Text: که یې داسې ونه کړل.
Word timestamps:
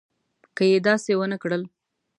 که 0.55 0.63
یې 0.71 0.77
داسې 0.87 1.11
ونه 1.17 1.37
کړل. 1.43 1.63